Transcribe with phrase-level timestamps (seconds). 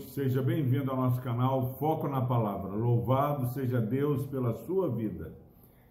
[0.00, 2.70] noite, seja bem-vindo ao nosso canal Foco na Palavra.
[2.72, 5.32] Louvado seja Deus pela sua vida.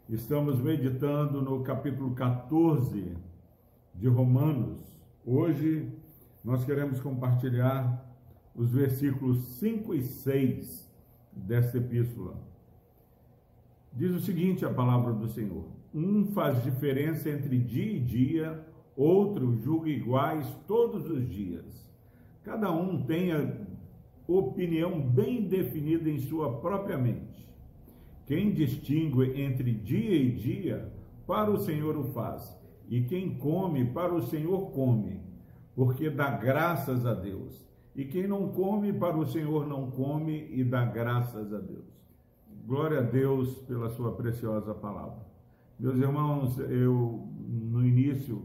[0.08, 3.16] Estamos meditando no capítulo 14
[3.94, 4.80] de Romanos.
[5.26, 5.92] Hoje
[6.44, 8.04] nós queremos compartilhar
[8.56, 10.92] os versículos 5 e 6
[11.32, 12.36] desta epístola.
[13.94, 18.66] Diz o seguinte a palavra do Senhor: Um faz diferença entre dia e dia,
[18.96, 21.90] outro julga iguais todos os dias
[22.50, 23.68] cada um tenha
[24.38, 27.48] opinião bem definida em sua própria mente.
[28.26, 30.94] Quem distingue entre dia e dia,
[31.26, 32.56] para o Senhor o faz,
[32.88, 35.20] e quem come, para o Senhor come,
[35.76, 37.68] porque dá graças a Deus.
[37.96, 41.86] E quem não come, para o Senhor não come e dá graças a Deus.
[42.66, 45.26] Glória a Deus pela sua preciosa palavra.
[45.80, 48.44] Meus irmãos, eu no início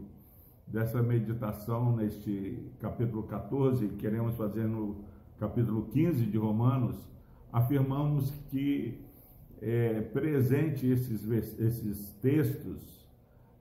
[0.65, 5.05] dessa meditação neste capítulo 14, queremos fazer no
[5.39, 6.97] capítulo 15 de Romanos,
[7.51, 9.01] afirmamos que
[9.61, 13.05] é, presente esses, esses textos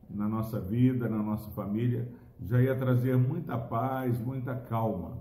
[0.08, 2.08] na nossa vida, na nossa família,
[2.40, 5.18] já ia trazer muita paz, muita calma.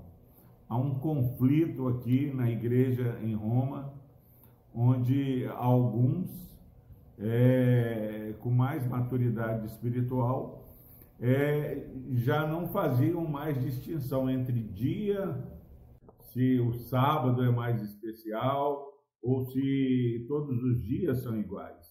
[0.70, 3.94] Há um conflito aqui na igreja em Roma,
[4.74, 6.30] onde alguns,
[7.18, 10.68] é, com mais maturidade espiritual,
[11.20, 15.42] é, já não faziam mais distinção entre dia,
[16.34, 21.86] se o sábado é mais especial ou se todos os dias são iguais.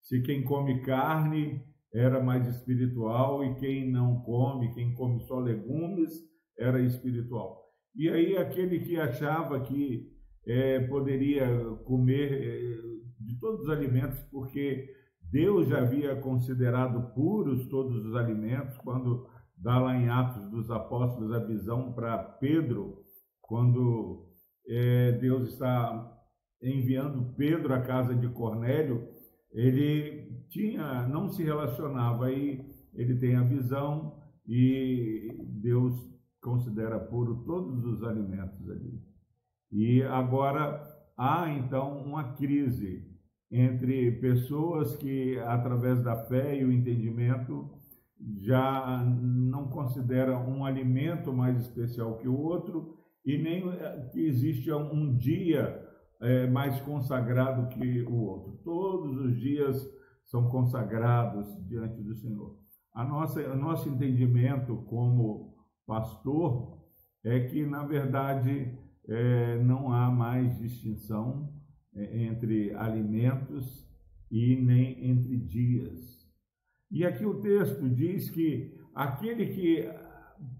[0.00, 6.12] Se quem come carne era mais espiritual e quem não come, quem come só legumes,
[6.56, 7.60] era espiritual.
[7.96, 10.08] E aí aquele que achava que
[10.46, 11.46] é, poderia
[11.84, 12.80] comer é,
[13.18, 14.88] de todos os alimentos porque
[15.30, 21.32] Deus já havia considerado puros todos os alimentos, quando dá lá em Atos dos Apóstolos
[21.32, 23.04] a visão para Pedro,
[23.50, 24.28] quando
[24.64, 26.16] é, Deus está
[26.62, 29.08] enviando Pedro à casa de Cornélio,
[29.50, 35.92] ele tinha, não se relacionava, aí ele tem a visão e Deus
[36.40, 39.02] considera puro todos os alimentos ali.
[39.72, 40.80] E agora
[41.18, 43.04] há então uma crise
[43.50, 47.68] entre pessoas que, através da fé e o entendimento,
[48.36, 53.62] já não consideram um alimento mais especial que o outro e nem
[54.10, 55.86] que existe um dia
[56.20, 58.60] é, mais consagrado que o outro.
[58.64, 59.88] Todos os dias
[60.24, 62.58] são consagrados diante do Senhor.
[62.94, 65.54] A nossa, o nosso entendimento como
[65.86, 66.78] pastor
[67.24, 71.52] é que, na verdade, é, não há mais distinção
[71.94, 73.88] é, entre alimentos
[74.30, 76.20] e nem entre dias.
[76.90, 79.88] E aqui o texto diz que aquele que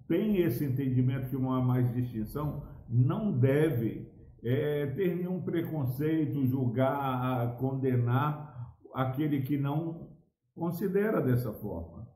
[0.09, 4.09] tem esse entendimento que não há mais distinção, não deve
[4.43, 10.11] é, ter nenhum preconceito, julgar, condenar aquele que não
[10.55, 12.09] considera dessa forma.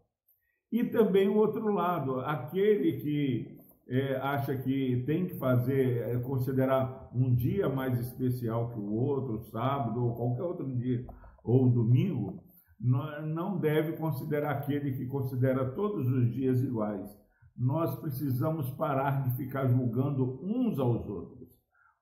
[0.73, 7.11] E também o outro lado, aquele que é, acha que tem que fazer, é, considerar
[7.15, 11.07] um dia mais especial que o outro, sábado ou qualquer outro dia,
[11.45, 12.43] ou domingo,
[12.81, 17.24] não, não deve considerar aquele que considera todos os dias iguais.
[17.57, 21.49] Nós precisamos parar de ficar julgando uns aos outros.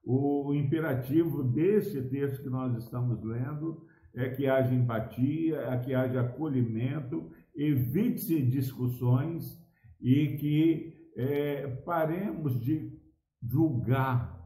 [0.04, 6.22] O imperativo desse texto que nós estamos lendo é que haja empatia, é que haja
[6.22, 9.58] acolhimento, evite-se discussões
[10.00, 12.98] e que é, paremos de
[13.42, 14.40] julgar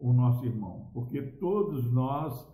[0.00, 2.46] o nosso irmão, porque todos nós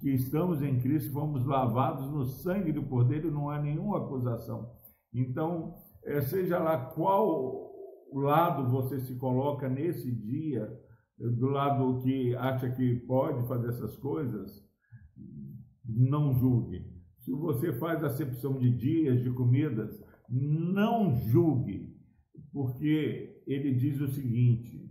[0.00, 4.70] que estamos em Cristo fomos lavados no sangue do Cordeiro, não há nenhuma acusação.
[5.12, 5.74] Então,
[6.22, 7.68] seja lá qual
[8.12, 10.68] lado você se coloca nesse dia,
[11.18, 14.64] do lado que acha que pode fazer essas coisas,
[15.84, 16.86] não julgue.
[17.18, 21.98] Se você faz acepção de dias, de comidas, não julgue
[22.52, 24.88] porque ele diz o seguinte: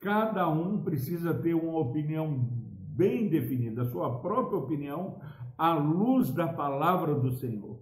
[0.00, 2.48] cada um precisa ter uma opinião
[2.94, 5.20] bem definida, sua própria opinião,
[5.56, 7.80] à luz da palavra do Senhor.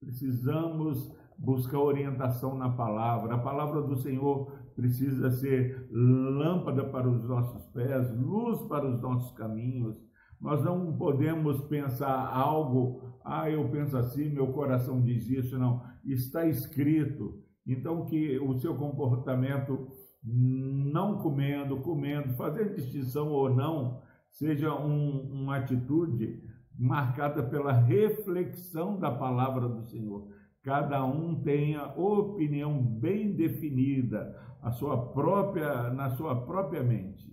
[0.00, 3.34] Precisamos buscar orientação na palavra.
[3.34, 9.32] A palavra do Senhor precisa ser lâmpada para os nossos pés, luz para os nossos
[9.32, 9.96] caminhos.
[10.38, 15.82] Nós não podemos pensar algo, ah, eu penso assim, meu coração diz isso, não.
[16.04, 17.42] Está escrito.
[17.66, 19.88] Então, que o seu comportamento,
[20.22, 24.00] não comendo, comendo, fazer distinção ou não,
[24.30, 26.42] seja um, uma atitude
[26.78, 30.39] marcada pela reflexão da palavra do Senhor.
[30.62, 37.30] Cada um tenha opinião bem definida, a sua própria, na sua própria mente.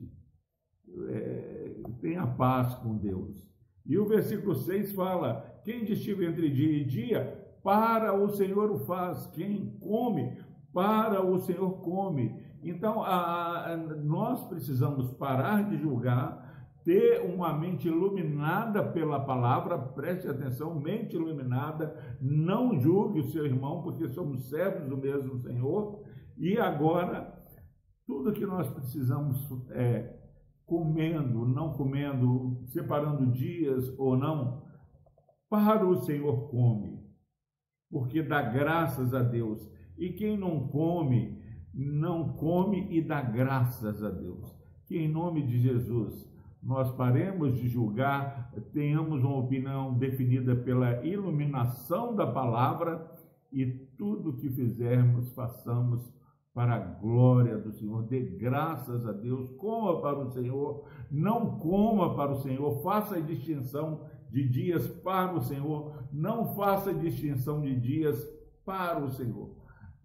[1.09, 3.45] É, tenha paz com Deus.
[3.85, 8.79] E o versículo 6 fala: quem distingue entre dia e dia, para o Senhor o
[8.79, 9.27] faz.
[9.27, 10.37] Quem come,
[10.73, 12.41] para o Senhor come.
[12.63, 16.56] Então, a, a, nós precisamos parar de julgar,
[16.87, 23.83] ter uma mente iluminada pela palavra, preste atenção, mente iluminada, não julgue o seu irmão,
[23.83, 26.01] porque somos servos do mesmo Senhor.
[26.37, 27.43] E agora,
[28.05, 29.37] tudo que nós precisamos
[29.71, 30.17] é
[30.65, 34.65] comendo, não comendo, separando dias ou não,
[35.49, 37.03] para o Senhor come,
[37.91, 39.59] porque dá graças a Deus.
[39.97, 41.37] E quem não come,
[41.73, 44.55] não come e dá graças a Deus.
[44.85, 46.36] Que em nome de Jesus
[46.67, 53.09] nós paremos de julgar, tenhamos uma opinião definida pela iluminação da palavra
[53.53, 53.65] e
[53.97, 56.13] tudo que fizermos, façamos
[56.53, 58.03] para a glória do Senhor.
[58.03, 63.21] Dê graças a Deus, coma para o Senhor, não coma para o Senhor, faça a
[63.21, 68.21] distinção de dias para o Senhor, não faça distinção de dias
[68.65, 69.55] para o Senhor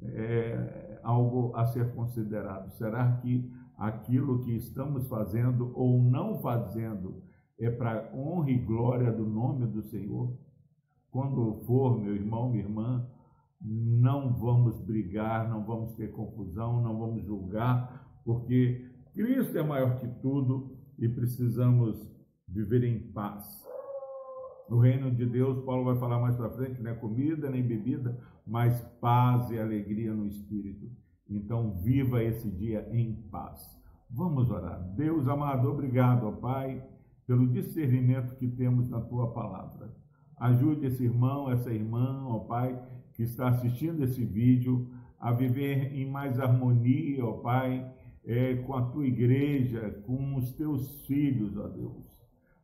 [0.05, 2.71] é algo a ser considerado.
[2.73, 3.51] Será que
[3.83, 7.21] aquilo que estamos fazendo ou não fazendo
[7.59, 10.39] é para honra e glória do nome do Senhor?
[11.11, 13.05] Quando for, meu irmão, minha irmã,
[13.61, 20.07] não vamos brigar, não vamos ter confusão, não vamos julgar, porque Cristo é maior que
[20.21, 22.09] tudo e precisamos
[22.47, 23.67] viver em paz.
[24.69, 28.17] No reino de Deus, Paulo vai falar mais para frente, não é comida nem bebida,
[28.47, 30.89] mas paz e alegria no espírito.
[31.29, 33.79] Então, viva esse dia em paz.
[34.11, 34.81] Vamos orar.
[34.95, 36.85] Deus amado, obrigado, ó Pai,
[37.27, 39.95] pelo discernimento que temos na tua palavra.
[40.37, 42.81] Ajude esse irmão, essa irmã, ó Pai,
[43.15, 47.91] que está assistindo esse vídeo a viver em mais harmonia, ó Pai,
[48.25, 52.23] é, com a tua igreja, com os teus filhos, ó Deus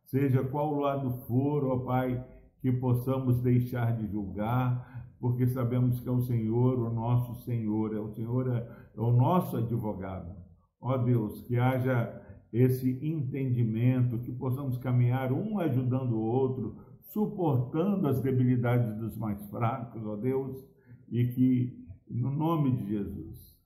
[0.09, 2.25] seja qual lado for, ó Pai,
[2.61, 7.99] que possamos deixar de julgar, porque sabemos que é o Senhor, o nosso Senhor, é
[7.99, 10.35] o Senhor, é, é o nosso advogado.
[10.81, 12.23] Ó Deus, que haja
[12.53, 20.05] esse entendimento, que possamos caminhar um ajudando o outro, suportando as debilidades dos mais fracos,
[20.07, 20.65] ó Deus,
[21.11, 23.59] e que, no nome de Jesus,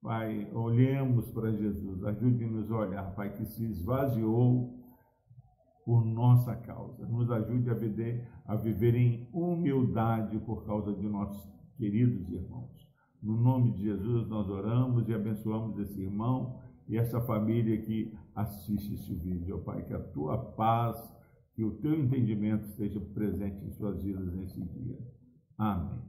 [0.00, 4.83] Pai, olhemos para Jesus, ajude-nos a olhar, Pai, que se esvaziou
[5.84, 7.06] por nossa causa.
[7.06, 11.46] Nos ajude a viver, a viver em humildade por causa de nossos
[11.76, 12.88] queridos irmãos.
[13.22, 16.58] No nome de Jesus, nós oramos e abençoamos esse irmão
[16.88, 19.58] e essa família que assiste esse vídeo.
[19.60, 20.96] Pai, que a tua paz,
[21.54, 24.98] que o teu entendimento esteja presente em suas vidas nesse dia.
[25.56, 26.02] Amém.